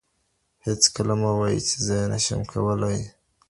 [0.65, 2.99] هېڅکله مه وایئ چې زه یې نه شم کولای.